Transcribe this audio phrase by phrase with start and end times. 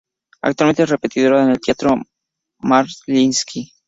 [0.41, 1.95] Actualmente es repetidora en el Teatro
[2.63, 3.71] Mariinski.